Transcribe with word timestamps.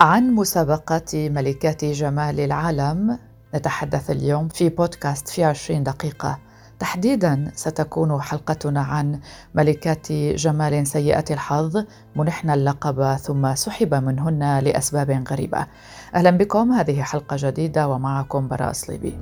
عن 0.00 0.30
مسابقة 0.30 1.28
ملكات 1.28 1.84
جمال 1.84 2.40
العالم. 2.40 3.18
نتحدث 3.54 4.10
اليوم 4.10 4.48
في 4.48 4.68
بودكاست 4.68 5.28
في 5.28 5.44
عشرين 5.44 5.82
دقيقة. 5.82 6.38
تحديدا 6.78 7.50
ستكون 7.54 8.20
حلقتنا 8.22 8.80
عن 8.80 9.20
ملكات 9.54 10.12
جمال 10.12 10.86
سيئة 10.86 11.24
الحظ. 11.30 11.84
منحن 12.16 12.50
اللقب 12.50 13.16
ثم 13.16 13.54
سحب 13.54 13.94
منهن 13.94 14.58
لأسباب 14.58 15.24
غريبة. 15.30 15.66
أهلا 16.14 16.30
بكم. 16.30 16.72
هذه 16.72 17.02
حلقة 17.02 17.36
جديدة 17.40 17.88
ومعكم 17.88 18.48
براء 18.48 18.72
صليبي 18.72 19.18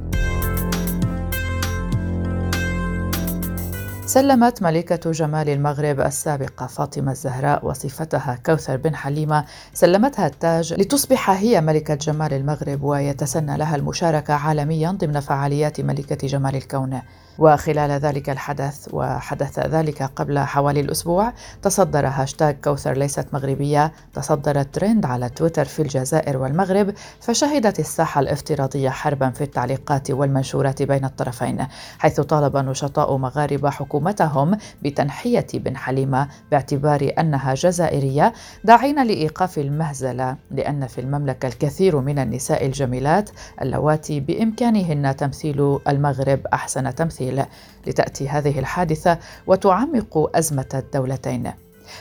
سلمت 4.14 4.62
ملكة 4.62 5.10
جمال 5.10 5.48
المغرب 5.48 6.00
السابقة 6.00 6.66
فاطمة 6.66 7.12
الزهراء 7.12 7.66
وصفتها 7.66 8.38
كوثر 8.46 8.76
بن 8.76 8.96
حليمة. 8.96 9.44
سلمتها 9.72 10.26
التاج 10.26 10.74
لتصبح 10.74 11.30
هي 11.30 11.60
ملكة 11.60 11.94
جمال 11.94 12.32
المغرب 12.32 12.82
ويتسنى 12.82 13.56
لها 13.56 13.76
المشاركة 13.76 14.34
عالميا 14.34 14.90
ضمن 14.90 15.20
فعاليات 15.20 15.80
ملكة 15.80 16.26
جمال 16.26 16.56
الكون. 16.56 17.00
وخلال 17.38 17.90
ذلك 17.90 18.30
الحدث 18.30 18.88
وحدث 18.92 19.58
ذلك 19.58 20.02
قبل 20.02 20.38
حوالي 20.38 20.80
الأسبوع 20.80 21.32
تصدر 21.62 22.06
هاشتاغ 22.06 22.50
كوثر 22.50 22.92
ليست 22.92 23.26
مغربية 23.32 23.92
تصدر 24.14 24.60
الترند 24.60 25.06
على 25.06 25.28
تويتر 25.28 25.64
في 25.64 25.82
الجزائر 25.82 26.36
والمغرب 26.36 26.94
فشهدت 27.20 27.80
الساحة 27.80 28.20
الافتراضية 28.20 28.90
حربا 28.90 29.30
في 29.30 29.44
التعليقات 29.44 30.10
والمنشورات 30.10 30.82
بين 30.82 31.04
الطرفين 31.04 31.66
حيث 31.98 32.20
طالب 32.20 32.56
نشطاء 32.56 33.16
مغاربة 33.16 33.70
حكومتهم 33.70 34.56
بتنحية 34.82 35.46
بن 35.54 35.76
حليمة 35.76 36.28
باعتبار 36.50 37.12
أنها 37.18 37.54
جزائرية 37.54 38.32
داعين 38.64 39.06
لإيقاف 39.06 39.58
المهزلة 39.58 40.36
لأن 40.50 40.86
في 40.86 41.00
المملكة 41.00 41.46
الكثير 41.46 42.00
من 42.00 42.18
النساء 42.18 42.66
الجميلات 42.66 43.30
اللواتي 43.62 44.20
بإمكانهن 44.20 45.16
تمثيل 45.16 45.78
المغرب 45.88 46.46
أحسن 46.52 46.94
تمثيل 46.94 47.23
التمثيل 47.30 47.46
لتأتي 47.86 48.28
هذه 48.28 48.58
الحادثة 48.58 49.18
وتعمق 49.46 50.30
أزمة 50.34 50.68
الدولتين. 50.74 51.52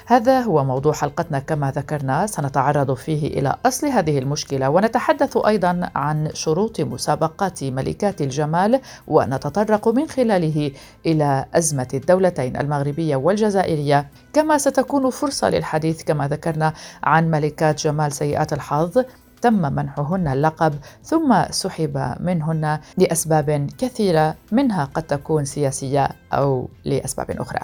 هذا 0.05 0.41
هو 0.41 0.63
موضوع 0.63 0.93
حلقتنا. 0.93 1.39
كما 1.39 1.71
ذكرنا 1.71 2.27
سنتعرض 2.27 2.93
فيه 2.93 3.27
إلى 3.27 3.55
أصل 3.65 3.87
هذه 3.87 4.19
المشكلة 4.19 4.69
ونتحدث 4.69 5.37
أيضا 5.37 5.89
عن 5.95 6.29
شروط 6.33 6.81
مسابقات 6.81 7.63
ملكات 7.63 8.21
الجمال 8.21 8.81
ونتطرق 9.07 9.87
من 9.87 10.07
خلاله 10.07 10.71
إلى 11.05 11.45
أزمة 11.53 11.87
الدولتين 11.93 12.57
المغربية 12.57 13.15
والجزائرية. 13.15 14.07
كما 14.33 14.57
ستكون 14.57 15.09
فرصة 15.09 15.49
للحديث 15.49 16.03
كما 16.03 16.27
ذكرنا 16.27 16.73
عن 17.03 17.31
ملكات 17.31 17.81
جمال 17.81 18.11
سيئات 18.11 18.53
الحظ. 18.53 19.03
تم 19.43 19.73
منحهن 19.73 20.27
اللقب 20.27 20.73
ثم 21.03 21.43
سحب 21.49 22.15
منهن 22.19 22.79
لأسباب 22.97 23.67
كثيرة 23.77 24.35
منها 24.51 24.85
قد 24.85 25.03
تكون 25.03 25.45
سياسية 25.45 26.09
أو 26.33 26.69
لأسباب 26.85 27.31
أخرى. 27.31 27.59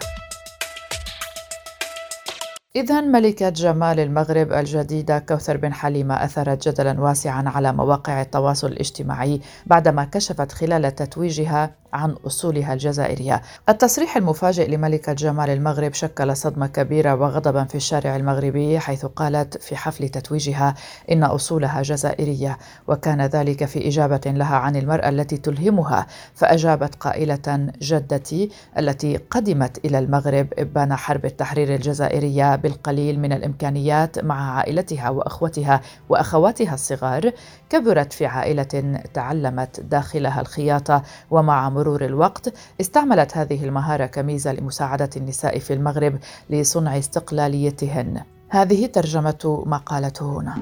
إذا 2.76 3.02
ملكة 3.02 3.50
جمال 3.50 4.00
المغرب 4.00 4.54
الجديدة 4.54 5.20
كوثر 5.20 5.58
بن 5.58 5.74
حليمة 5.74 6.24
أثارت 6.24 6.68
جدلا 6.68 7.02
واسعا 7.02 7.50
على 7.50 7.74
مواقع 7.74 8.22
التواصل 8.22 8.68
الاجتماعي 8.68 9.42
بعدما 9.66 10.06
كشفت 10.06 10.52
خلال 10.52 10.96
تتويجها 10.96 11.72
عن 11.94 12.12
أصولها 12.28 12.74
الجزائرية. 12.74 13.42
التصريح 13.70 14.18
المفاجئ 14.18 14.68
لملكه 14.68 15.14
جمال 15.14 15.50
المغرب 15.50 15.94
شكل 15.94 16.38
صدمة 16.38 16.68
كبيرة 16.68 17.16
وغضبا 17.16 17.64
في 17.64 17.76
الشارع 17.76 18.16
المغربي 18.16 18.80
حيث 18.80 19.06
قالت 19.06 19.58
في 19.58 19.76
حفل 19.76 20.10
تتويجها 20.10 20.76
إن 21.12 21.24
أصولها 21.24 21.82
جزائرية 21.82 22.58
وكان 22.88 23.22
ذلك 23.22 23.66
في 23.66 23.88
إجابة 23.88 24.22
لها 24.26 24.56
عن 24.56 24.76
المرأة 24.76 25.10
التي 25.10 25.38
تلهمها 25.38 26.08
فأجابت 26.34 26.96
قائلة 26.96 27.72
جدتي 27.82 28.50
التي 28.78 29.18
قدمت 29.18 29.86
إلى 29.86 30.00
المغرب 30.00 30.48
إبان 30.58 30.96
حرب 30.96 31.26
التحرير 31.26 31.76
الجزائرية 31.76 32.56
بالقليل 32.56 33.20
من 33.20 33.34
الإمكانيات 33.34 34.20
مع 34.20 34.58
عائلتها 34.58 35.10
وأخوتها 35.10 35.82
وأخواتها 36.10 36.74
الصغار 36.74 37.32
كبرت 37.70 38.14
في 38.14 38.26
عائلة 38.26 39.02
تعلمت 39.14 39.80
داخلها 39.80 40.42
الخياطه 40.42 41.04
ومع 41.32 41.70
مرور 41.70 42.06
الوقت 42.06 42.54
استعملت 42.82 43.38
هذه 43.38 43.66
المهارة 43.66 44.06
كميزة 44.06 44.54
لمساعدة 44.54 45.10
النساء 45.18 45.60
في 45.60 45.74
المغرب 45.74 46.20
لصنع 46.50 46.98
استقلاليتهن. 46.98 48.22
هذه 48.50 48.86
ترجمة 48.86 49.64
ما 49.66 49.78
قالته 49.78 50.40
هنا. 50.40 50.56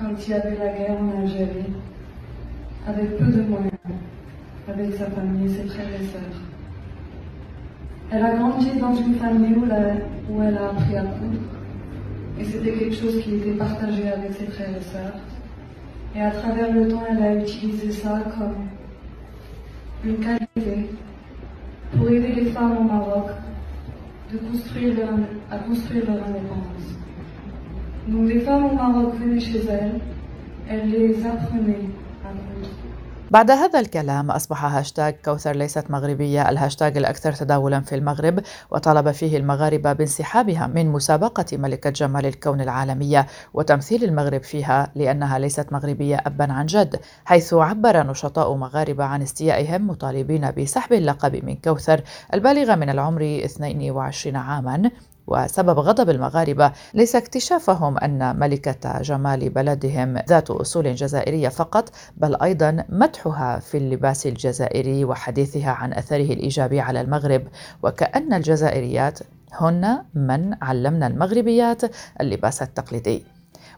Quand 0.00 0.16
il 0.26 0.30
y 0.30 0.34
avait 0.34 0.56
la 0.56 0.68
guerre 0.68 0.96
en 0.98 1.10
Algérie, 1.22 1.72
avec 2.88 3.18
peu 3.18 3.26
de 3.26 3.42
moyens, 3.42 3.70
avec 4.72 4.94
sa 4.94 5.06
famille, 5.06 5.48
ses 5.48 5.68
frères 5.68 5.88
et 5.88 6.04
sœurs. 6.04 6.40
Elle 8.10 8.24
a 8.24 8.34
grandi 8.34 8.70
dans 8.78 8.94
une 8.94 9.14
famille 9.14 9.54
où, 9.54 10.42
elle 10.42 10.56
a 10.56 10.70
appris 10.70 10.96
à 10.96 11.02
coudre. 11.02 11.38
Et 12.38 12.44
c'était 12.44 12.72
quelque 12.72 12.94
chose 12.94 13.20
qui 13.22 13.34
était 13.34 13.52
partagé 13.52 14.08
avec 14.08 14.32
ses 14.32 14.46
frères 14.46 14.70
et 14.70 14.82
sœurs. 14.82 15.20
Et 16.16 16.22
à 16.22 16.30
travers 16.30 16.72
le 16.72 16.88
temps, 16.88 17.02
elle 17.08 17.22
a 17.22 17.34
utilisé 17.36 17.92
ça 17.92 18.20
comme 18.36 18.66
une 20.04 20.16
qualité 20.16 20.90
pour 21.96 22.08
aider 22.08 22.32
les 22.32 22.46
femmes 22.46 22.78
au 22.78 22.84
Maroc 22.84 23.30
à 24.32 24.38
construire 24.38 26.06
leur 26.06 26.22
indépendance. 26.24 26.96
Donc 28.08 28.28
les 28.28 28.40
femmes 28.40 28.66
au 28.66 28.74
Maroc 28.74 29.14
venaient 29.20 29.40
chez 29.40 29.60
elle, 29.68 30.00
elle 30.68 30.90
les 30.90 31.26
apprenait. 31.26 31.90
بعد 33.30 33.50
هذا 33.50 33.80
الكلام 33.80 34.30
أصبح 34.30 34.64
هاشتاغ 34.64 35.10
كوثر 35.10 35.56
ليست 35.56 35.90
مغربية 35.90 36.48
الهاشتاغ 36.48 36.88
الأكثر 36.88 37.32
تداولا 37.32 37.80
في 37.80 37.94
المغرب 37.94 38.40
وطالب 38.70 39.10
فيه 39.10 39.36
المغاربة 39.36 39.92
بانسحابها 39.92 40.66
من 40.66 40.88
مسابقة 40.88 41.44
ملكة 41.52 41.90
جمال 41.90 42.26
الكون 42.26 42.60
العالمية 42.60 43.26
وتمثيل 43.54 44.04
المغرب 44.04 44.42
فيها 44.42 44.92
لأنها 44.94 45.38
ليست 45.38 45.72
مغربية 45.72 46.16
أبا 46.26 46.52
عن 46.52 46.66
جد 46.66 47.00
حيث 47.24 47.54
عبر 47.54 48.06
نشطاء 48.06 48.54
مغاربة 48.54 49.04
عن 49.04 49.22
استيائهم 49.22 49.86
مطالبين 49.86 50.50
بسحب 50.50 50.92
اللقب 50.92 51.44
من 51.44 51.56
كوثر 51.56 52.00
البالغة 52.34 52.74
من 52.74 52.90
العمر 52.90 53.40
22 53.44 54.36
عاما. 54.36 54.90
وسبب 55.26 55.78
غضب 55.78 56.10
المغاربة 56.10 56.72
ليس 56.94 57.16
اكتشافهم 57.16 57.98
أن 57.98 58.38
ملكة 58.38 59.02
جمال 59.02 59.50
بلدهم 59.50 60.18
ذات 60.28 60.50
أصول 60.50 60.94
جزائرية 60.94 61.48
فقط 61.48 61.92
بل 62.16 62.42
أيضا 62.42 62.84
مدحها 62.88 63.58
في 63.58 63.76
اللباس 63.78 64.26
الجزائري 64.26 65.04
وحديثها 65.04 65.70
عن 65.70 65.92
أثره 65.92 66.32
الإيجابي 66.32 66.80
على 66.80 67.00
المغرب. 67.00 67.42
وكأن 67.82 68.32
الجزائريات 68.32 69.18
هن 69.52 69.98
من 70.14 70.54
علمنا 70.62 71.06
المغربيات 71.06 71.82
اللباس 72.20 72.62
التقليدي. 72.62 73.24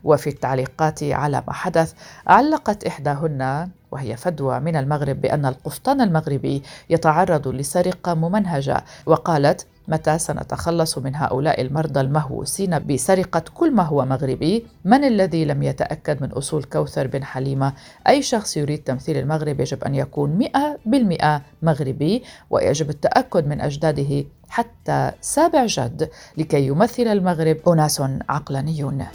وفي 0.04 0.30
التعليقات 0.30 1.02
على 1.02 1.42
ما 1.46 1.52
حدث 1.52 1.92
علقت 2.26 2.84
إحداهن 2.84 3.70
وهي 3.90 4.16
فدوى 4.16 4.60
من 4.60 4.76
المغرب 4.76 5.20
بأن 5.20 5.46
القفطان 5.46 6.00
المغربي 6.00 6.62
يتعرض 6.90 7.48
لسرقة 7.48 8.14
ممنهجة 8.14 8.84
وقالت 9.06 9.66
متى 9.88 10.18
سنتخلص 10.18 10.98
من 10.98 11.16
هؤلاء 11.16 11.60
المرضى 11.60 12.00
المهووسين 12.00 12.78
بسرقة 12.78 13.44
كل 13.54 13.70
ما 13.70 13.82
هو 13.82 14.04
مغربي؟ 14.04 14.66
من 14.84 15.04
الذي 15.04 15.44
لم 15.44 15.62
يتأكد 15.62 16.22
من 16.22 16.32
أصول 16.32 16.64
كوثر 16.64 17.06
بن 17.06 17.24
حليمة؟ 17.24 17.72
أي 18.08 18.22
شخص 18.22 18.56
يريد 18.56 18.78
تمثيل 18.78 19.16
المغرب 19.16 19.60
يجب 19.60 19.84
أن 19.84 19.94
يكون 19.94 20.30
مئة 20.30 20.78
بالمئة 20.86 21.42
مغربي 21.62 22.22
ويجب 22.50 22.90
التأكد 22.90 23.46
من 23.46 23.60
أجداده 23.60 24.24
حتى 24.48 25.10
سابع 25.20 25.66
جد 25.66 26.10
لكي 26.36 26.66
يمثل 26.66 27.02
المغرب 27.02 27.68
أناس 27.68 28.02
عقلانيون. 28.28 29.06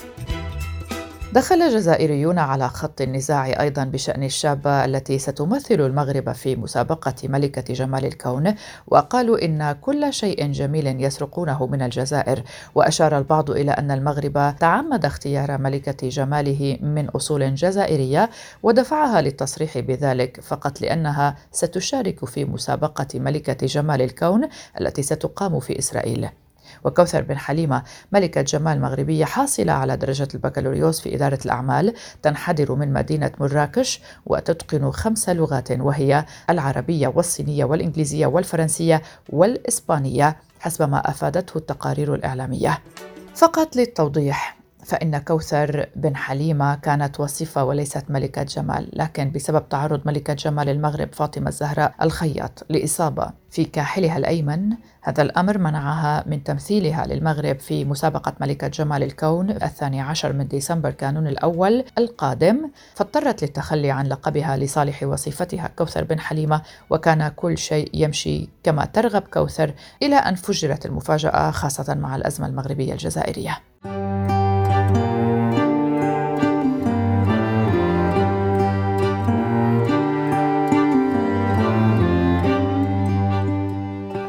دخل 1.34 1.70
جزائريون 1.70 2.40
على 2.40 2.70
خط 2.70 3.02
النزاع 3.02 3.62
أيضا 3.62 3.84
بشأن 3.84 4.24
الشابه 4.24 4.86
التي 4.86 5.20
ستمثل 5.20 5.82
المغرب 5.82 6.32
في 6.32 6.56
مسابقة 6.56 7.14
ملكة 7.24 7.74
جمال 7.74 8.06
الكون 8.06 8.56
وقالوا 8.88 9.46
إن 9.46 9.72
كل 9.72 10.14
شيء 10.14 10.52
جميل 10.52 11.04
يسرقونه 11.04 11.68
من 11.68 11.82
الجزائر. 11.82 12.44
وأشار 12.76 13.18
البعض 13.18 13.52
إلى 13.52 13.72
أن 13.72 13.92
المغرب 13.92 14.56
تعمد 14.60 15.06
اختيار 15.06 15.58
ملكة 15.58 16.10
جماله 16.10 16.78
من 16.82 17.10
أصول 17.10 17.56
جزائرية 17.56 18.30
ودفعها 18.64 19.22
للتصريح 19.22 19.80
بذلك 19.80 20.42
فقط 20.42 20.82
لأنها 20.82 21.36
ستشارك 21.52 22.26
في 22.26 22.46
مسابقة 22.46 23.08
ملكة 23.20 23.68
جمال 23.68 24.02
الكون 24.02 24.48
التي 24.82 25.02
ستقام 25.02 25.60
في 25.60 25.80
إسرائيل. 25.80 26.30
وكوثر 26.84 27.22
بن 27.22 27.38
حليمة 27.38 27.84
ملكة 28.12 28.42
جمال 28.42 28.82
مغربية 28.82 29.26
حاصلة 29.26 29.74
على 29.74 29.98
درجة 29.98 30.28
البكالوريوس 30.34 31.02
في 31.02 31.16
إدارة 31.16 31.40
الأعمال 31.46 31.94
تنحدر 32.22 32.76
من 32.76 32.94
مدينة 32.94 33.32
مراكش 33.40 34.02
وتتقن 34.26 34.92
خمس 34.92 35.30
لغات 35.30 35.72
وهي 35.72 36.26
العربية 36.50 37.08
والصينية 37.08 37.66
والإنجليزية 37.66 38.28
والفرنسية 38.28 39.02
والإسبانية 39.30 40.38
حسب 40.60 40.90
ما 40.90 41.10
أفادته 41.10 41.58
التقارير 41.58 42.16
الإعلامية. 42.16 42.80
فقط 43.36 43.76
للتوضيح. 43.76 44.57
فإن 44.88 45.18
كوثر 45.18 45.90
بن 45.96 46.16
حليمة 46.16 46.76
كانت 46.76 47.20
وصفة 47.20 47.64
وليست 47.64 48.04
ملكة 48.10 48.44
جمال 48.44 48.90
لكن 48.94 49.32
بسبب 49.32 49.70
تعرض 49.70 50.02
ملكة 50.06 50.34
جمال 50.34 50.70
المغرب 50.70 51.14
فاطمة 51.14 51.48
الزهراء 51.48 51.94
الخياط 52.02 52.66
لإصابة 52.70 53.30
في 53.50 53.66
كاحلها 53.66 54.18
الأيمن 54.18 54.74
هذا 55.02 55.22
الأمر 55.22 55.58
منعها 55.58 56.24
من 56.28 56.44
تمثيلها 56.44 57.08
للمغرب 57.08 57.60
في 57.60 57.86
مسابقة 57.86 58.34
ملكة 58.42 58.68
جمال 58.68 59.04
الكون 59.04 59.50
الثاني 59.50 60.02
عشر 60.02 60.34
من 60.34 60.48
ديسمبر 60.48 60.92
كانون 60.92 61.28
الأول 61.28 61.84
القادم. 61.98 62.70
فاضطرت 62.96 63.42
للتخلي 63.42 63.92
عن 63.92 64.08
لقبها 64.08 64.58
لصالح 64.58 65.04
وصفتها 65.04 65.68
كوثر 65.78 66.04
بن 66.04 66.20
حليمة 66.20 66.62
وكان 66.90 67.28
كل 67.28 67.58
شيء 67.58 67.90
يمشي 67.94 68.50
كما 68.64 68.86
ترغب 68.86 69.22
كوثر 69.22 69.74
إلى 70.04 70.16
أن 70.16 70.36
فجرت 70.36 70.86
المفاجأة 70.86 71.52
خاصة 71.52 71.94
مع 71.94 72.16
الأزمة 72.16 72.48
المغربية 72.48 72.94
الجزائرية. 72.94 73.58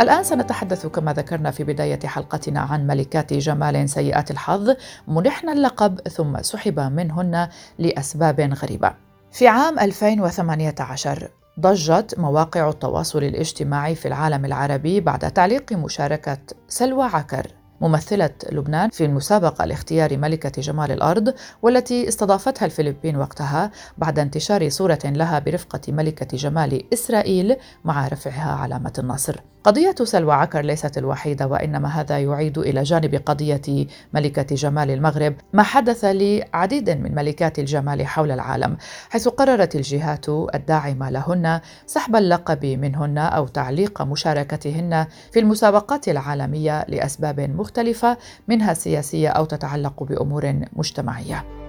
الآن 0.09 0.25
سنتحدث 0.25 0.87
كما 0.87 1.13
ذكرنا 1.13 1.51
في 1.51 1.65
بداية 1.65 1.99
حلقتنا 2.07 2.61
عن 2.61 2.87
ملكات 2.87 3.33
جمال 3.33 3.91
سيئات 3.91 4.31
الحظ 4.31 4.75
منحن 5.09 5.49
اللقب 5.49 6.09
ثم 6.09 6.43
سحب 6.43 6.81
منهن 6.81 7.49
لأسباب 7.79 8.41
غريبة. 8.41 8.93
في 9.33 9.49
عام 9.49 9.79
2018 9.79 11.31
ضجت 11.61 12.19
مواقع 12.19 12.69
التواصل 12.69 13.25
الاجتماعي 13.25 13.95
في 13.95 14.09
العالم 14.09 14.45
العربي 14.45 15.01
بعد 15.01 15.33
تعليق 15.33 15.73
مشاركة 15.73 16.39
سلوى 16.69 17.05
عكر 17.05 17.47
ممثلة 17.81 18.31
لبنان 18.53 18.91
في 18.91 19.05
المسابقة 19.05 19.65
لاختيار 19.65 20.17
ملكة 20.17 20.63
جمال 20.63 20.93
الأرض 20.93 21.35
والتي 21.63 22.09
استضافتها 22.09 22.67
الفلبين 22.67 23.17
وقتها 23.17 23.71
بعد 23.99 24.19
انتشار 24.19 24.69
صورة 24.69 24.99
لها 25.05 25.39
برفقة 25.39 25.81
ملكة 25.93 26.37
جمال 26.37 26.93
إسرائيل 26.93 27.57
مع 27.85 28.09
رفعها 28.09 28.53
علامة 28.53 28.93
النصر. 28.99 29.41
قضية 29.65 29.95
سلوى 30.03 30.35
عكر 30.35 30.61
ليست 30.61 30.99
الوحيدة 30.99 31.47
وإنما 31.47 31.89
هذا 31.89 32.19
يعيد 32.19 32.59
إلى 32.59 32.83
جانب 32.83 33.23
قضية 33.27 33.87
ملكة 34.15 34.55
جمال 34.55 34.91
المغرب 34.91 35.35
ما 35.53 35.63
حدث 35.63 36.05
لعديد 36.05 36.91
من 36.91 37.15
ملكات 37.15 37.59
الجمال 37.59 38.07
حول 38.07 38.31
العالم 38.31 38.77
حيث 39.11 39.29
قررت 39.29 39.77
الجهات 39.77 40.29
الداعمة 40.29 41.11
لهن 41.11 41.61
سحب 41.87 42.17
اللقب 42.17 42.67
منهن 42.67 43.19
أو 43.19 43.47
تعليق 43.47 44.03
مشاركتهن 44.03 45.07
في 45.33 45.41
المسابقات 45.41 46.09
العالمية 46.09 46.85
لأسباب 46.89 47.41
مختلفة 47.41 48.17
منها 48.49 48.75
سياسية 48.75 49.29
أو 49.29 49.45
تتعلق 49.45 50.03
بأمور 50.03 50.55
مجتمعية. 50.73 51.68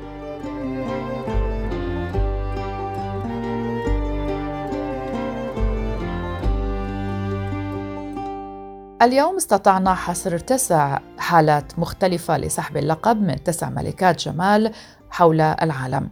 اليوم 9.01 9.35
استطعنا 9.35 9.93
حصر 9.93 10.37
تسع 10.37 10.99
حالات 11.17 11.79
مختلفة 11.79 12.37
لسحب 12.37 12.77
اللقب 12.77 13.21
من 13.21 13.43
تسع 13.43 13.69
ملكات 13.69 14.19
جمال 14.19 14.71
حول 15.11 15.41
العالم. 15.41 16.09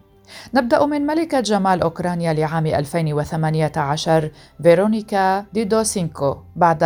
نبدأ 0.54 0.86
من 0.86 1.06
ملكة 1.06 1.40
جمال 1.40 1.82
أوكرانيا 1.82 2.34
لعام 2.34 2.66
2018 2.66 4.32
فيرونيكا 4.64 5.46
ديدوسينكو 5.54 6.38
بعد 6.56 6.84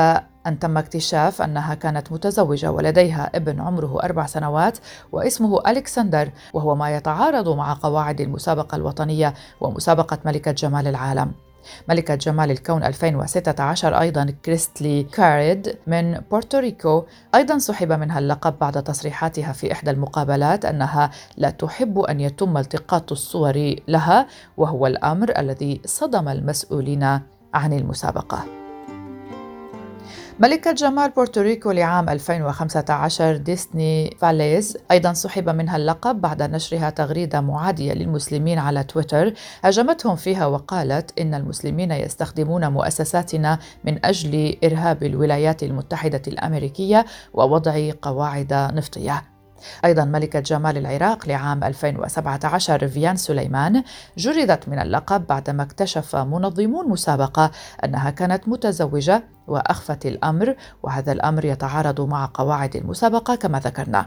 أن 0.47 0.59
تم 0.59 0.77
اكتشاف 0.77 1.41
أنها 1.41 1.73
كانت 1.73 2.11
متزوجة 2.11 2.71
ولديها 2.71 3.31
ابن 3.35 3.61
عمره 3.61 3.99
أربع 4.03 4.25
سنوات 4.25 4.77
واسمه 5.11 5.59
ألكسندر 5.67 6.29
وهو 6.53 6.75
ما 6.75 6.95
يتعارض 6.95 7.49
مع 7.49 7.73
قواعد 7.73 8.21
المسابقة 8.21 8.75
الوطنية 8.75 9.33
ومسابقة 9.61 10.17
ملكة 10.25 10.51
جمال 10.51 10.87
العالم. 10.87 11.31
ملكة 11.89 12.15
جمال 12.15 12.51
الكون 12.51 12.83
2016 12.83 13.99
أيضا 13.99 14.33
كريستلي 14.45 15.03
كاريد 15.03 15.77
من 15.87 16.19
بورتوريكو 16.31 17.03
أيضا 17.35 17.57
سحب 17.57 17.91
منها 17.91 18.19
اللقب 18.19 18.59
بعد 18.59 18.83
تصريحاتها 18.83 19.51
في 19.51 19.71
إحدى 19.71 19.91
المقابلات 19.91 20.65
أنها 20.65 21.11
لا 21.37 21.49
تحب 21.49 21.99
أن 21.99 22.19
يتم 22.19 22.57
التقاط 22.57 23.11
الصور 23.11 23.75
لها 23.87 24.27
وهو 24.57 24.87
الأمر 24.87 25.39
الذي 25.39 25.81
صدم 25.85 26.29
المسؤولين 26.29 27.03
عن 27.53 27.73
المسابقة. 27.73 28.60
ملكة 30.41 30.71
جمال 30.71 31.09
بورتوريكو 31.09 31.71
لعام 31.71 32.09
2015 32.09 33.35
ديسني 33.35 34.17
فاليز 34.19 34.77
أيضا 34.91 35.13
سحب 35.13 35.49
منها 35.49 35.77
اللقب 35.77 36.21
بعد 36.21 36.43
نشرها 36.43 36.89
تغريدة 36.89 37.41
معادية 37.41 37.93
للمسلمين 37.93 38.59
على 38.59 38.83
تويتر 38.83 39.33
هاجمتهم 39.63 40.15
فيها 40.15 40.45
وقالت 40.45 41.19
إن 41.19 41.33
المسلمين 41.33 41.91
يستخدمون 41.91 42.67
مؤسساتنا 42.67 43.59
من 43.83 44.05
أجل 44.05 44.57
إرهاب 44.63 45.03
الولايات 45.03 45.63
المتحدة 45.63 46.21
الأمريكية 46.27 47.05
ووضع 47.33 47.91
قواعد 48.01 48.53
نفطية. 48.53 49.30
أيضا 49.85 50.05
ملكة 50.05 50.39
جمال 50.39 50.77
العراق 50.77 51.27
لعام 51.27 51.63
2017 51.63 52.87
فيان 52.87 53.15
سليمان 53.15 53.83
جردت 54.17 54.69
من 54.69 54.79
اللقب 54.79 55.27
بعدما 55.27 55.63
اكتشف 55.63 56.15
منظمو 56.15 56.81
المسابقة 56.81 57.51
أنها 57.85 58.09
كانت 58.09 58.47
متزوجة 58.47 59.23
وأخفت 59.47 60.05
الأمر 60.05 60.55
وهذا 60.83 61.11
الأمر 61.11 61.45
يتعارض 61.45 62.01
مع 62.01 62.29
قواعد 62.33 62.75
المسابقة 62.75 63.35
كما 63.35 63.59
ذكرنا. 63.59 64.05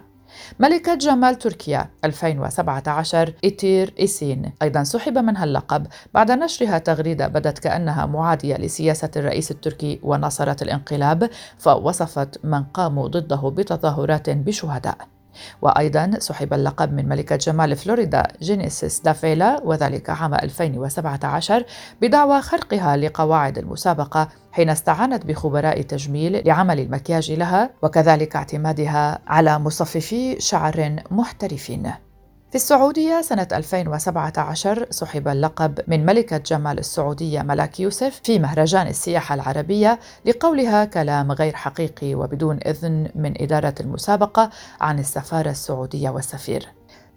ملكة 0.61 0.95
جمال 0.95 1.39
تركيا 1.39 1.91
2017 2.05 3.33
إيتير 3.45 3.95
إيسين. 4.01 4.53
أيضا 4.63 4.83
سحب 4.83 5.19
منها 5.19 5.45
اللقب 5.45 5.87
بعد 6.15 6.31
نشرها 6.31 6.79
تغريدة 6.79 7.29
بدت 7.29 7.59
كأنها 7.59 8.07
معادية 8.07 8.57
لسياسة 8.57 9.11
الرئيس 9.17 9.51
التركي 9.51 10.01
وناصرة 10.03 10.63
الانقلاب 10.63 11.31
فوصفت 11.59 12.45
من 12.45 12.63
قاموا 12.63 13.09
ضده 13.09 13.51
بتظاهرات 13.51 14.31
بشهداء. 14.31 15.14
وأيضا 15.63 16.11
سحب 16.19 16.55
اللقب 16.55 16.93
من 16.93 17.09
ملكة 17.09 17.37
جمال 17.37 17.77
فلوريدا 17.77 18.23
جينيسيس 18.43 19.01
دافيلا 19.01 19.61
وذلك 19.65 20.11
عام 20.11 20.35
2017 20.35 21.65
بدعوى 22.03 22.43
خرقها 22.43 22.97
لقواعد 22.97 23.59
المسابقة 23.59 24.29
حين 24.53 24.71
استعانت 24.71 25.27
بخبراء 25.27 25.83
تجميل 25.83 26.47
لعمل 26.47 26.81
المكياج 26.81 27.33
لها 27.33 27.71
وكذلك 27.83 28.37
اعتمادها 28.37 29.19
على 29.27 29.59
مصففي 29.59 30.41
شعر 30.41 30.97
محترفين. 31.11 31.93
في 32.55 32.59
السعودية 32.59 33.23
سنة 33.23 33.49
2017 33.53 34.87
سحب 34.91 35.29
اللقب 35.29 35.81
من 35.87 36.07
ملكة 36.07 36.39
جمال 36.39 36.79
السعودية 36.79 37.43
ملاك 37.43 37.81
يوسف 37.81 38.21
في 38.25 38.39
مهرجان 38.39 38.87
السياحة 38.87 39.35
العربية 39.35 40.01
لقولها 40.25 40.85
كلام 40.85 41.33
غير 41.33 41.55
حقيقي 41.55 42.15
وبدون 42.15 42.59
إذن 42.67 43.09
من 43.15 43.43
إدارة 43.43 43.75
المسابقة 43.81 44.51
عن 44.81 44.99
السفارة 44.99 45.51
السعودية 45.51 46.11
والسفير. 46.11 46.69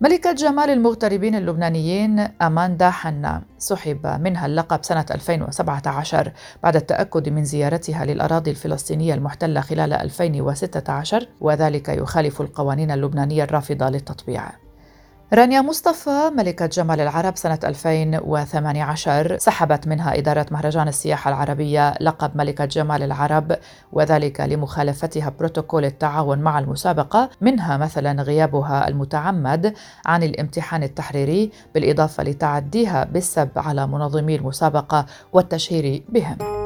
ملكة 0.02 0.32
جمال 0.32 0.70
المغتربين 0.70 1.36
اللبنانيين 1.36 2.20
أماندا 2.20 2.90
حنا 2.90 3.42
سحب 3.58 4.08
منها 4.08 4.46
اللقب 4.46 4.80
سنة 4.84 5.06
2017 5.12 6.32
بعد 6.64 6.76
التأكد 6.76 7.30
من 7.30 7.46
زيارتها 7.46 8.06
للأراضي 8.06 8.52
الفلسطينية 8.52 9.14
المحتلة 9.14 9.62
خلال 9.62 9.94
2016 9.94 11.28
وذلك 11.42 11.90
يخالف 11.90 12.42
القوانين 12.42 12.92
اللبنانية 12.92 13.44
الرافضة 13.44 13.90
للتطبيع. 13.90 14.67
رانيا 15.34 15.62
مصطفى 15.62 16.32
ملكة 16.38 16.66
جمال 16.66 17.02
العرب 17.02 17.38
سنة 17.38 17.60
2018 17.64 19.38
سحبت 19.38 19.88
منها 19.88 20.18
إدارة 20.18 20.46
مهرجان 20.52 20.88
السياحة 20.88 21.30
العربية 21.30 21.94
لقب 22.02 22.38
ملكة 22.38 22.66
جمال 22.66 23.04
العرب 23.04 23.58
وذلك 23.94 24.42
لمخالفتها 24.42 25.34
بروتوكول 25.40 25.86
التعاون 25.86 26.40
مع 26.40 26.60
المسابقة 26.60 27.30
منها 27.42 27.78
مثلا 27.78 28.22
غيابها 28.22 28.88
المتعمد 28.88 29.74
عن 30.06 30.24
الامتحان 30.24 30.84
التحريري 30.84 31.52
بالإضافة 31.74 32.24
لتعديها 32.24 33.04
بالسب 33.04 33.50
على 33.56 33.88
منظمي 33.88 34.36
المسابقة 34.36 35.06
والتشهير 35.34 36.04
بهم. 36.10 36.57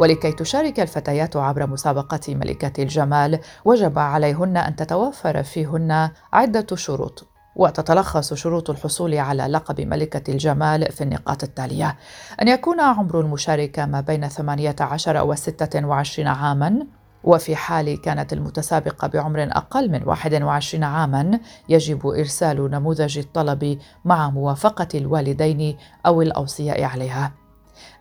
ولكي 0.00 0.32
تشارك 0.32 0.80
الفتيات 0.80 1.36
عبر 1.36 1.66
مسابقة 1.66 2.20
ملكات 2.28 2.78
الجمال 2.78 3.40
وجب 3.64 3.98
عليهن 3.98 4.56
أن 4.56 4.76
تتوفر 4.76 5.42
فيهن 5.42 6.10
عدة 6.32 6.66
شروط 6.76 7.26
وتتلخص 7.56 8.34
شروط 8.34 8.70
الحصول 8.70 9.14
على 9.14 9.42
لقب 9.42 9.80
ملكة 9.80 10.30
الجمال 10.32 10.92
في 10.92 11.04
النقاط 11.04 11.42
التالية: 11.42 11.96
أن 12.42 12.48
يكون 12.48 12.80
عمر 12.80 13.20
المشاركة 13.20 13.86
ما 13.86 14.00
بين 14.00 14.28
18 14.28 15.22
و 15.22 15.34
26 15.34 16.28
عامًا، 16.28 16.86
وفي 17.24 17.56
حال 17.56 18.00
كانت 18.00 18.32
المتسابقة 18.32 19.08
بعمر 19.08 19.42
أقل 19.42 19.90
من 19.90 20.02
21 20.04 20.84
عامًا، 20.84 21.40
يجب 21.68 22.06
إرسال 22.06 22.70
نموذج 22.70 23.18
الطلب 23.18 23.78
مع 24.04 24.30
موافقة 24.30 24.88
الوالدين 24.94 25.76
أو 26.06 26.22
الأوصياء 26.22 26.84
عليها. 26.84 27.39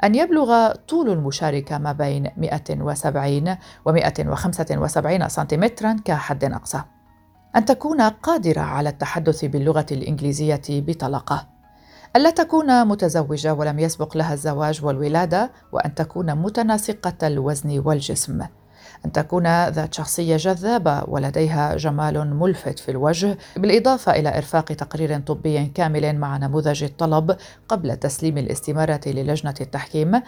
أن 0.04 0.16
يبلغ 0.16 0.72
طول 0.72 1.10
المشاركة 1.10 1.78
ما 1.78 1.92
بين 1.92 2.28
170 2.38 3.58
و 3.86 3.92
175 3.92 5.30
سنتيمترا 5.30 5.96
كحد 6.06 6.44
أقصى. 6.44 6.82
أن 7.56 7.66
تكون 7.66 8.02
قادرة 8.02 8.62
على 8.62 8.90
التحدث 8.90 9.46
باللغة 9.46 9.86
الإنجليزية 9.92 10.62
بطلاقة. 10.70 11.48
ألا 12.16 12.30
تكون 12.30 12.88
متزوجة 12.88 13.54
ولم 13.54 13.80
يسبق 13.80 14.18
لها 14.18 14.34
الزواج 14.34 14.86
والولادة، 14.86 15.52
وأن 15.72 15.96
تكون 15.96 16.36
متناسقة 16.36 17.28
الوزن 17.28 17.80
والجسم. 17.86 18.42
أن 19.06 19.12
تكون 19.12 19.68
ذات 19.70 19.94
شخصية 19.94 20.38
جذابة 20.38 21.04
ولديها 21.08 21.76
جمال 21.76 22.36
ملفت 22.36 22.80
في 22.80 22.92
الوجه 22.92 23.38
بالإضافة 23.58 24.12
إلى 24.12 24.38
إرفاق 24.38 24.66
تقرير 24.66 25.20
طبي 25.20 25.66
كامل 25.66 26.16
مع 26.16 26.38
نموذج 26.38 26.84
الطلب 26.84 27.38
قبل 27.68 27.96
تسليم 27.96 28.38
الاستمارة 28.38 29.02
للجنة 29.06 29.56
التحكيم 29.62 30.22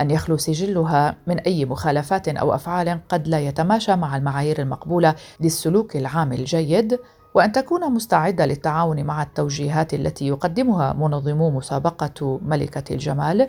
أن 0.00 0.10
يخلو 0.10 0.36
سجلها 0.36 1.16
من 1.26 1.38
أي 1.38 1.64
مخالفات 1.64 2.28
أو 2.28 2.54
أفعال 2.54 3.00
قد 3.08 3.28
لا 3.28 3.40
يتماشى 3.40 3.96
مع 3.96 4.16
المعايير 4.16 4.62
المقبولة 4.62 5.14
للسلوك 5.40 5.96
العام 5.96 6.32
الجيد. 6.32 6.98
وأن 7.36 7.52
تكون 7.52 7.92
مستعدة 7.92 8.46
للتعاون 8.46 9.04
مع 9.04 9.22
التوجيهات 9.22 9.94
التي 9.94 10.26
يقدمها 10.26 10.92
منظمو 10.92 11.50
مسابقة 11.50 12.40
ملكة 12.42 12.94
الجمال 12.94 13.48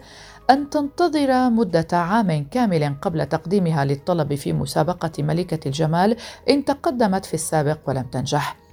أن 0.50 0.70
تنتظر 0.70 1.50
مدة 1.50 1.88
عام 1.92 2.48
كامل 2.52 2.96
قبل 3.02 3.26
تقديمها 3.26 3.86
للطلب 3.86 4.36
في 4.36 4.54
مسابقة 4.54 5.24
ملكة 5.24 5.68
الجمال 5.68 6.18
إن 6.50 6.66
تقدمت 6.66 7.26
في 7.26 7.34
السابق 7.34 7.78
ولم 7.88 8.04
تنجح. 8.04 8.67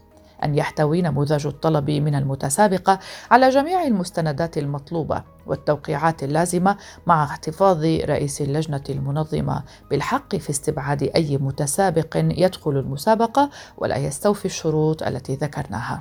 أن 0.44 0.54
يحتوي 0.54 1.02
نموذج 1.02 1.46
الطلب 1.46 1.90
من 1.90 2.14
المتسابقة 2.14 2.98
على 3.30 3.50
جميع 3.50 3.82
المستندات 3.84 4.58
المطلوبة 4.58 5.22
والتوقيعات 5.46 6.22
اللازمة 6.22 6.76
مع 7.06 7.24
احتفاظ 7.24 7.84
رئيس 7.84 8.40
اللجنة 8.40 8.84
المنظمة 8.90 9.62
بالحق 9.90 10.36
في 10.36 10.50
استبعاد 10.50 11.02
أي 11.02 11.38
متسابق 11.38 12.16
يدخل 12.16 12.70
المسابقة 12.70 13.50
ولا 13.78 13.96
يستوفي 13.96 14.44
الشروط 14.44 15.02
التي 15.02 15.34
ذكرناها. 15.34 16.00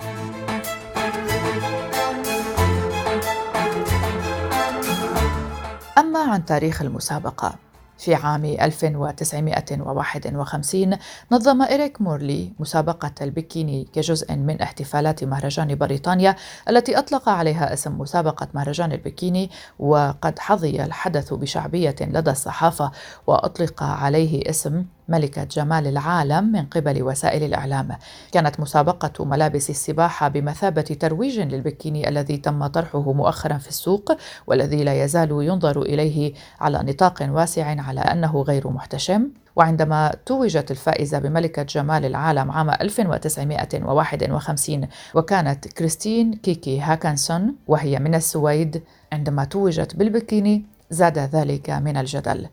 أما 5.97 6.19
عن 6.19 6.45
تاريخ 6.45 6.81
المسابقة 6.81 7.55
في 8.03 8.15
عام 8.15 8.45
1951 8.45 10.98
نظم 11.31 11.62
إريك 11.62 12.01
مورلي 12.01 12.53
مسابقة 12.60 13.12
البكيني 13.22 13.88
كجزء 13.93 14.36
من 14.36 14.62
احتفالات 14.62 15.24
مهرجان 15.24 15.75
بريطانيا 15.75 16.36
التي 16.69 16.98
أطلق 16.98 17.29
عليها 17.29 17.74
اسم 17.74 17.98
مسابقة 17.98 18.48
مهرجان 18.53 18.91
البكيني 18.91 19.50
وقد 19.79 20.39
حظي 20.39 20.83
الحدث 20.83 21.33
بشعبية 21.33 21.95
لدى 22.01 22.31
الصحافة 22.31 22.91
وأطلق 23.27 23.83
عليه 23.83 24.50
اسم 24.50 24.86
ملكة 25.07 25.43
جمال 25.43 25.88
العالم 25.88 26.51
من 26.51 26.65
قبل 26.65 27.03
وسائل 27.03 27.43
الإعلام. 27.43 27.89
كانت 28.31 28.60
مسابقة 28.60 29.25
ملابس 29.25 29.69
السباحة 29.69 30.27
بمثابة 30.27 30.81
ترويج 30.81 31.39
للبكيني 31.39 32.10
الذي 32.10 32.38
تم 32.38 32.67
طرحه 32.67 33.13
مؤخرا 33.13 33.57
في 33.57 33.69
السوق 33.69 34.17
والذي 34.48 34.83
لا 34.83 35.03
يزال 35.03 35.29
ينظر 35.31 35.81
إليه 35.81 36.33
على 36.62 36.79
نطاق 36.83 37.27
واسع 37.29 37.81
على 37.81 38.01
أنه 38.01 38.41
غير 38.41 38.69
محتشم. 38.69 39.29
وعندما 39.55 40.15
توجت 40.25 40.72
الفائزة 40.72 41.19
بملكة 41.19 41.63
جمال 41.63 42.05
العالم 42.05 42.51
عام 42.51 42.69
1951 42.69 44.88
وكانت 45.13 45.67
كريستين 45.67 46.33
كيكي 46.33 46.79
هاكنسون 46.79 47.55
وهي 47.67 48.00
من 48.00 48.15
السويد 48.15 48.83
عندما 49.13 49.45
توجت 49.45 49.95
بالبكيني 49.95 50.65
زاد 50.89 51.19
ذلك 51.19 51.69
من 51.69 51.98
الجدل. 51.98 52.48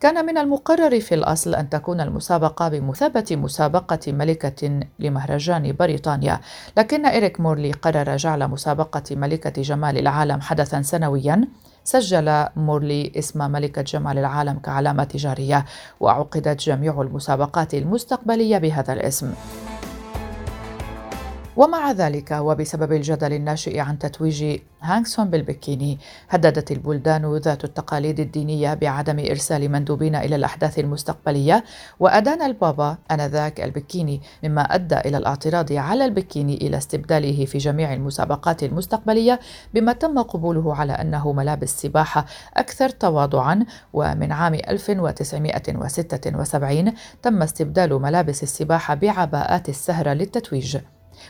كان 0.00 0.26
من 0.26 0.38
المقرر 0.38 1.00
في 1.00 1.14
الأصل 1.14 1.54
أن 1.54 1.68
تكون 1.68 2.00
المسابقة 2.00 2.68
بمثابة 2.68 3.24
مسابقة 3.30 4.12
ملكة 4.12 4.80
لمهرجان 4.98 5.72
بريطانيا، 5.72 6.40
لكن 6.76 7.06
إريك 7.06 7.40
مورلي 7.40 7.72
قرر 7.72 8.16
جعل 8.16 8.48
مسابقة 8.48 9.16
ملكة 9.16 9.62
جمال 9.62 9.98
العالم 9.98 10.40
حدثا 10.40 10.82
سنويا. 10.82 11.48
سجل 11.84 12.46
مورلي 12.56 13.12
اسم 13.16 13.50
ملكة 13.50 13.82
جمال 13.82 14.18
العالم 14.18 14.58
كعلامة 14.58 15.04
تجارية 15.04 15.64
وعقدت 16.00 16.60
جميع 16.60 17.00
المسابقات 17.00 17.74
المستقبلية 17.74 18.58
بهذا 18.58 18.92
الاسم. 18.92 19.32
ومع 21.56 21.92
ذلك 21.92 22.30
وبسبب 22.30 22.92
الجدل 22.92 23.32
الناشئ 23.32 23.80
عن 23.80 23.98
تتويج 23.98 24.58
هانكسون 24.82 25.30
بالبكيني 25.30 25.98
هددت 26.28 26.72
البلدان 26.72 27.36
ذات 27.36 27.64
التقاليد 27.64 28.20
الدينية 28.20 28.74
بعدم 28.74 29.18
إرسال 29.18 29.72
مندوبين 29.72 30.16
إلى 30.16 30.36
الأحداث 30.36 30.78
المستقبلية. 30.78 31.64
وأدان 32.00 32.42
البابا 32.42 32.96
آنذاك 33.10 33.60
البكيني 33.60 34.20
مما 34.44 34.62
أدى 34.62 34.96
إلى 34.96 35.16
الاعتراض 35.16 35.72
على 35.72 36.04
البكيني 36.04 36.56
إلى 36.56 36.76
استبداله 36.76 37.44
في 37.44 37.58
جميع 37.58 37.92
المسابقات 37.92 38.62
المستقبلية 38.62 39.40
بما 39.74 39.92
تم 39.92 40.22
قبوله 40.22 40.74
على 40.74 40.92
أنه 40.92 41.32
ملابس 41.32 41.82
سباحة 41.82 42.26
أكثر 42.56 42.88
تواضعا. 42.88 43.64
ومن 43.92 44.32
عام 44.32 44.54
1976 44.54 46.92
تم 47.22 47.42
استبدال 47.42 48.02
ملابس 48.02 48.42
السباحة 48.42 48.94
بعباءات 48.94 49.68
السهرة 49.68 50.12
للتتويج. 50.12 50.76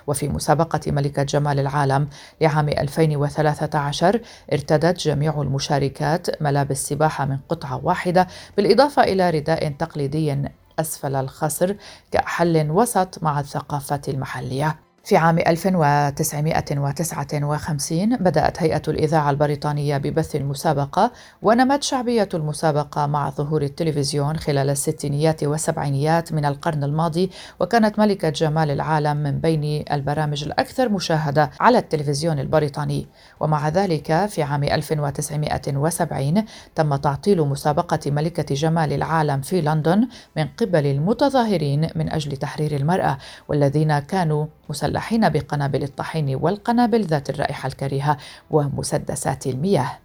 وفي 0.06 0.28
مسابقة 0.28 0.80
ملكة 0.86 1.22
جمال 1.22 1.60
العالم 1.60 2.08
لعام 2.40 2.68
2013 2.68 4.20
ارتدت 4.52 4.98
جميع 4.98 5.42
المشاركات 5.42 6.42
ملابس 6.42 6.88
سباحة 6.88 7.24
من 7.24 7.38
قطعة 7.48 7.80
واحدة 7.84 8.26
بالإضافة 8.56 9.02
إلى 9.02 9.30
رداء 9.30 9.68
تقليدي 9.68 10.42
أسفل 10.78 11.14
الخصر 11.16 11.76
كحل 12.10 12.70
وسط 12.70 13.22
مع 13.22 13.40
الثقافات 13.40 14.08
المحلية. 14.08 14.85
في 15.06 15.16
عام 15.16 15.38
1959 15.38 18.16
بدأت 18.16 18.62
هيئة 18.62 18.82
الإذاعة 18.88 19.30
البريطانية 19.30 19.96
ببث 19.96 20.36
المسابقة 20.36 21.12
ونمت 21.42 21.82
شعبية 21.82 22.28
المسابقة 22.34 23.06
مع 23.06 23.30
ظهور 23.30 23.62
التلفزيون 23.62 24.36
خلال 24.36 24.70
الستينيات 24.70 25.44
والسبعينيات 25.44 26.32
من 26.32 26.44
القرن 26.44 26.84
الماضي 26.84 27.30
وكانت 27.60 27.98
ملكة 27.98 28.28
جمال 28.28 28.70
العالم 28.70 29.16
من 29.16 29.40
بين 29.40 29.84
البرامج 29.92 30.44
الأكثر 30.44 30.88
مشاهدة 30.88 31.50
على 31.60 31.78
التلفزيون 31.78 32.38
البريطاني. 32.38 33.06
ومع 33.40 33.68
ذلك 33.68 34.26
في 34.26 34.42
عام 34.42 34.64
1970 34.64 36.44
تم 36.74 36.96
تعطيل 36.96 37.40
مسابقة 37.40 38.10
ملكة 38.10 38.54
جمال 38.54 38.92
العالم 38.92 39.40
في 39.40 39.60
لندن 39.60 40.08
من 40.36 40.46
قبل 40.60 40.86
المتظاهرين 40.86 41.88
من 41.94 42.12
أجل 42.12 42.36
تحرير 42.36 42.76
المرأة 42.76 43.18
والذين 43.48 43.98
كانوا 43.98 44.46
مسلحين 44.70 45.28
بقنابل 45.28 45.82
الطحين 45.82 46.34
والقنابل 46.34 47.02
ذات 47.02 47.30
الرائحة 47.30 47.66
الكريهة 47.66 48.16
ومسدسات 48.50 49.46
المياه. 49.46 49.98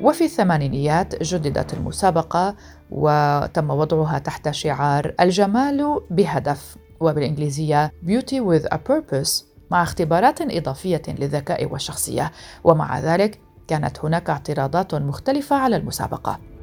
وفي 0.00 0.24
الثمانينيات 0.24 1.22
جددت 1.22 1.74
المسابقة 1.74 2.56
وتم 2.90 3.70
وضعها 3.70 4.18
تحت 4.18 4.50
شعار 4.50 5.14
الجمال 5.20 6.00
بهدف 6.10 6.76
وبالإنجليزية 7.00 7.92
Beauty 8.06 8.40
with 8.40 8.74
a 8.74 8.76
Purpose 8.76 9.44
مع 9.70 9.82
اختبارات 9.82 10.40
إضافية 10.40 11.02
للذكاء 11.08 11.72
والشخصية. 11.72 12.32
ومع 12.64 13.00
ذلك 13.00 13.40
كانت 13.68 14.04
هناك 14.04 14.30
اعتراضات 14.30 14.94
مختلفة 14.94 15.56
على 15.56 15.76
المسابقة. 15.76 16.53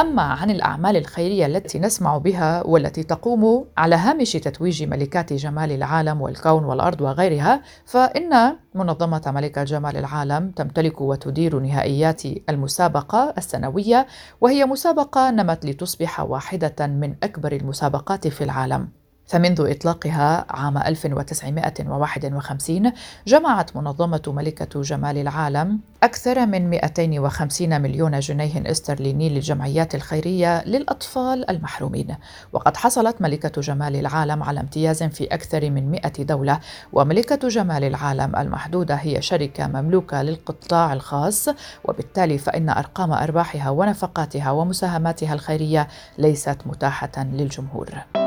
أما 0.00 0.22
عن 0.22 0.50
الأعمال 0.50 0.96
الخيرية 0.96 1.46
التي 1.46 1.78
نسمع 1.78 2.18
بها 2.18 2.66
والتي 2.66 3.02
تقوم 3.02 3.64
على 3.76 3.96
هامش 3.96 4.32
تتويج 4.32 4.82
ملكات 4.82 5.32
جمال 5.32 5.72
العالم 5.72 6.20
والكون 6.20 6.64
والأرض 6.64 7.00
وغيرها 7.00 7.62
فإن 7.84 8.56
منظمة 8.74 9.22
ملكة 9.26 9.64
جمال 9.64 9.96
العالم 9.96 10.50
تمتلك 10.50 11.00
وتدير 11.00 11.58
نهائيات 11.58 12.22
المسابقة 12.48 13.34
السنوية 13.38 14.06
وهي 14.40 14.64
مسابقة 14.64 15.30
نمت 15.30 15.66
لتصبح 15.66 16.20
واحدة 16.20 16.86
من 16.86 17.14
أكبر 17.22 17.52
المسابقات 17.52 18.28
في 18.28 18.44
العالم. 18.44 18.99
فمنذ 19.30 19.70
إطلاقها 19.70 20.46
عام 20.50 20.78
1951 20.78 22.92
جمعت 23.26 23.76
منظمة 23.76 24.22
ملكة 24.26 24.82
جمال 24.82 25.18
العالم 25.18 25.80
أكثر 26.02 26.46
من 26.46 26.70
250 26.70 27.80
مليون 27.80 28.20
جنيه 28.20 28.70
استرليني 28.70 29.28
للجمعيات 29.28 29.94
الخيرية 29.94 30.64
للأطفال 30.64 31.50
المحرومين 31.50 32.16
وقد 32.52 32.76
حصلت 32.76 33.22
ملكة 33.22 33.60
جمال 33.60 33.96
العالم 33.96 34.42
على 34.42 34.60
امتياز 34.60 35.02
في 35.02 35.24
أكثر 35.24 35.70
من 35.70 35.90
100 35.90 36.02
دولة 36.18 36.60
وملكة 36.92 37.48
جمال 37.48 37.84
العالم 37.84 38.36
المحدودة 38.36 38.94
هي 38.94 39.22
شركة 39.22 39.66
مملوكة 39.66 40.22
للقطاع 40.22 40.92
الخاص 40.92 41.48
وبالتالي 41.84 42.38
فإن 42.38 42.68
أرقام 42.68 43.12
أرباحها 43.12 43.70
ونفقاتها 43.70 44.50
ومساهماتها 44.50 45.34
الخيرية 45.34 45.88
ليست 46.18 46.58
متاحة 46.66 47.26
للجمهور. 47.32 48.19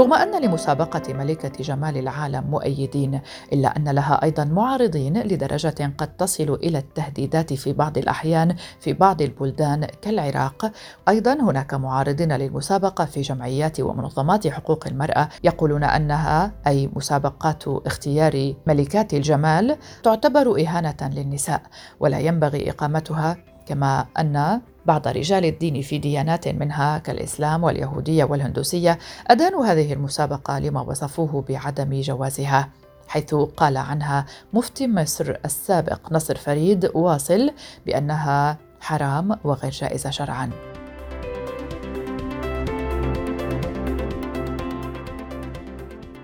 رغم 0.00 0.12
أن 0.14 0.42
لمسابقة 0.42 1.14
ملكة 1.14 1.62
جمال 1.64 1.96
العالم 1.96 2.44
مؤيدين 2.50 3.20
إلا 3.52 3.76
أن 3.76 3.88
لها 3.88 4.22
أيضا 4.22 4.44
معارضين 4.44 5.22
لدرجة 5.22 5.92
قد 5.98 6.16
تصل 6.16 6.58
إلى 6.62 6.78
التهديدات 6.78 7.52
في 7.52 7.72
بعض 7.72 7.98
الأحيان 7.98 8.56
في 8.80 8.92
بعض 8.92 9.22
البلدان 9.22 9.86
كالعراق. 10.02 10.72
أيضا 11.08 11.32
هناك 11.32 11.74
معارضين 11.74 12.32
للمسابقة 12.32 13.04
في 13.04 13.20
جمعيات 13.20 13.80
ومنظمات 13.80 14.48
حقوق 14.48 14.86
المرأة 14.86 15.28
يقولون 15.44 15.84
أنها 15.84 16.52
أي 16.66 16.90
مسابقات 16.96 17.68
اختيار 17.68 18.54
ملكات 18.66 19.14
الجمال 19.14 19.76
تعتبر 20.02 20.60
إهانة 20.60 21.10
للنساء 21.14 21.62
ولا 22.00 22.18
ينبغي 22.18 22.70
إقامتها 22.70 23.36
كما 23.66 24.06
أن 24.18 24.60
بعض 24.86 25.08
رجال 25.08 25.44
الدين 25.44 25.82
في 25.82 25.98
ديانات 25.98 26.48
منها 26.48 26.98
كالإسلام 26.98 27.64
واليهودية 27.64 28.24
والهندوسية 28.24 28.98
أدانوا 29.26 29.66
هذه 29.66 29.92
المسابقة 29.92 30.58
لما 30.58 30.80
وصفوه 30.80 31.44
بعدم 31.48 32.00
جوازها 32.00 32.68
حيث 33.08 33.34
قال 33.34 33.76
عنها 33.76 34.26
مفتي 34.52 34.88
مصر 34.88 35.34
السابق 35.44 36.12
نصر 36.12 36.36
فريد 36.36 36.90
واصل 36.94 37.50
بأنها 37.86 38.58
حرام 38.80 39.36
وغير 39.44 39.72
جائزة 39.72 40.10
شرعاً. 40.10 40.50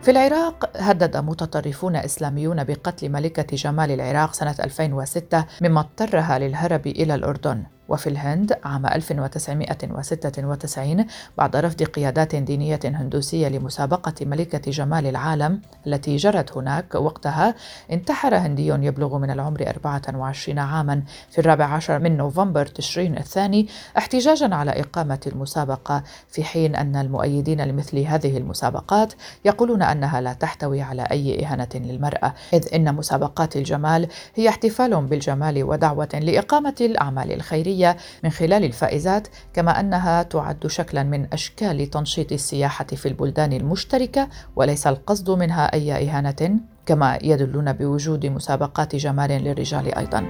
في 0.06 0.12
العراق 0.12 0.70
هدد 0.76 1.16
متطرفون 1.16 1.96
إسلاميون 1.96 2.64
بقتل 2.64 3.08
ملكة 3.08 3.56
جمال 3.56 3.90
العراق 3.90 4.32
سنة 4.32 4.54
2006 4.60 5.44
مما 5.62 5.80
اضطرها 5.80 6.38
للهرب 6.38 6.86
إلى 6.86 7.14
الأردن. 7.14 7.64
وفي 7.88 8.06
الهند 8.06 8.52
عام 8.64 8.86
1996 8.86 11.06
بعد 11.38 11.56
رفض 11.56 11.82
قيادات 11.82 12.36
دينية 12.36 12.80
هندوسية 12.84 13.48
لمسابقة 13.48 14.14
ملكة 14.20 14.70
جمال 14.70 15.06
العالم 15.06 15.60
التي 15.86 16.16
جرت 16.16 16.56
هناك 16.56 16.94
وقتها 16.94 17.54
انتحر 17.92 18.36
هندي 18.36 18.66
يبلغ 18.66 19.18
من 19.18 19.30
العمر 19.30 19.68
24 19.68 20.58
عاما 20.58 21.02
في 21.30 21.38
الرابع 21.38 21.64
عشر 21.64 21.98
من 21.98 22.16
نوفمبر 22.16 22.66
تشرين 22.66 23.18
الثاني 23.18 23.68
احتجاجا 23.98 24.54
على 24.54 24.70
إقامة 24.70 25.20
المسابقة 25.26 26.02
في 26.28 26.44
حين 26.44 26.76
أن 26.76 26.96
المؤيدين 26.96 27.60
لمثل 27.60 27.98
هذه 27.98 28.36
المسابقات 28.36 29.12
يقولون 29.44 29.82
أنها 29.82 30.20
لا 30.20 30.32
تحتوي 30.32 30.82
على 30.82 31.02
أي 31.02 31.46
إهانة 31.46 31.68
للمرأة 31.74 32.34
إذ 32.52 32.74
إن 32.74 32.94
مسابقات 32.94 33.56
الجمال 33.56 34.08
هي 34.34 34.48
احتفال 34.48 35.06
بالجمال 35.06 35.64
ودعوة 35.64 36.08
لإقامة 36.14 36.74
الأعمال 36.80 37.32
الخيرية. 37.32 37.75
السياحية 37.76 37.96
من 38.24 38.30
خلال 38.30 38.64
الفائزات 38.64 39.28
كما 39.52 39.80
أنها 39.80 40.22
تعد 40.22 40.66
شكلا 40.66 41.02
من 41.02 41.26
أشكال 41.32 41.90
تنشيط 41.90 42.32
السياحة 42.32 42.86
في 42.86 43.06
البلدان 43.08 43.52
المشتركة 43.52 44.28
وليس 44.56 44.86
القصد 44.86 45.30
منها 45.30 45.72
أي 45.74 45.92
إهانة 45.92 46.60
كما 46.86 47.18
يدلون 47.22 47.72
بوجود 47.72 48.26
مسابقات 48.26 48.96
جمال 48.96 49.30
للرجال 49.30 49.94
أيضا. 49.94 50.26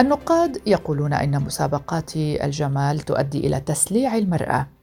النقاد 0.00 0.60
يقولون 0.66 1.12
إن 1.12 1.42
مسابقات 1.42 2.16
الجمال 2.16 3.00
تؤدي 3.00 3.46
إلى 3.46 3.60
تسليع 3.60 4.16
المرأة. 4.16 4.75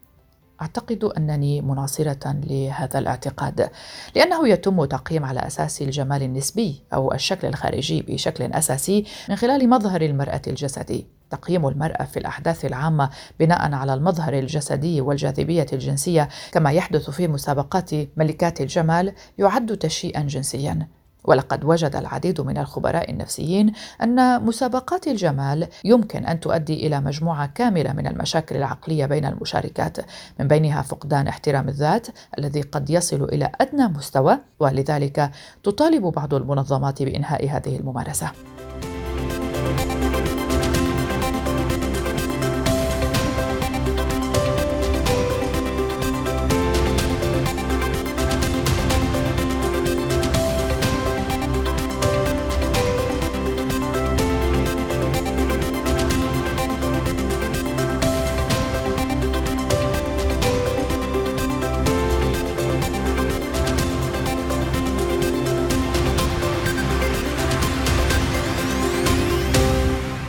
أعتقد 0.63 1.03
أنني 1.03 1.61
مناصرة 1.61 2.35
لهذا 2.43 2.99
الاعتقاد 2.99 3.69
لأنه 4.15 4.47
يتم 4.47 4.85
تقييم 4.85 5.25
على 5.25 5.39
أساس 5.39 5.81
الجمال 5.81 6.23
النسبي 6.23 6.81
أو 6.93 7.13
الشكل 7.13 7.47
الخارجي 7.47 8.01
بشكل 8.01 8.43
أساسي 8.43 9.05
من 9.29 9.35
خلال 9.35 9.69
مظهر 9.69 10.01
المرأة 10.01 10.41
الجسدي. 10.47 11.07
تقييم 11.29 11.67
المرأة 11.67 12.03
في 12.03 12.19
الأحداث 12.19 12.65
العامة 12.65 13.09
بناء 13.39 13.73
على 13.73 13.93
المظهر 13.93 14.33
الجسدي 14.39 15.01
والجاذبية 15.01 15.65
الجنسية 15.73 16.29
كما 16.51 16.71
يحدث 16.71 17.09
في 17.09 17.27
مسابقات 17.27 17.91
ملكات 18.17 18.61
الجمال 18.61 19.13
يعد 19.37 19.77
تشيئا 19.77 20.21
جنسيا. 20.21 20.87
ولقد 21.23 21.65
وجد 21.65 21.95
العديد 21.95 22.41
من 22.41 22.57
الخبراء 22.57 23.11
النفسيين 23.11 23.73
أن 24.03 24.43
مسابقات 24.43 25.07
الجمال 25.07 25.67
يمكن 25.83 26.25
أن 26.25 26.39
تؤدي 26.39 26.87
إلى 26.87 27.01
مجموعة 27.01 27.45
كاملة 27.45 27.93
من 27.93 28.07
المشاكل 28.07 28.55
العقلية 28.55 29.05
بين 29.05 29.25
المشاركات 29.25 29.97
من 30.39 30.47
بينها 30.47 30.81
فقدان 30.81 31.27
احترام 31.27 31.69
الذات 31.69 32.07
الذي 32.37 32.61
قد 32.61 32.89
يصل 32.89 33.23
إلى 33.23 33.51
أدنى 33.61 33.87
مستوى 33.87 34.37
ولذلك 34.59 35.31
تطالب 35.63 36.03
بعض 36.03 36.33
المنظمات 36.33 37.03
بإنهاء 37.03 37.49
هذه 37.49 37.75
الممارسة. 37.75 38.31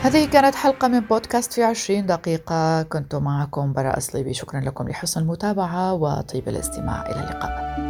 هذه 0.05 0.25
كانت 0.25 0.55
حلقة 0.55 0.87
من 0.87 0.99
بودكاست 0.99 1.53
في 1.53 1.63
عشرين 1.63 2.05
دقيقة. 2.05 2.83
كنت 2.83 3.15
معكم 3.15 3.73
براء 3.73 3.99
صليبي 3.99 4.33
شكرا 4.33 4.59
لكم 4.59 4.89
لحسن 4.89 5.21
المتابعة 5.21 5.93
وطيب 5.93 6.47
الاستماع. 6.47 7.05
إلى 7.09 7.19
اللقاء. 7.19 7.84